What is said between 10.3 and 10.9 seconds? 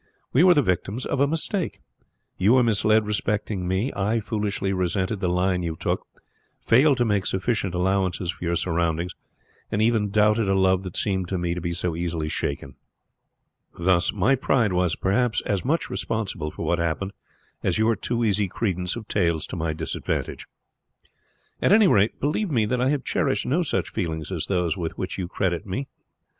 a love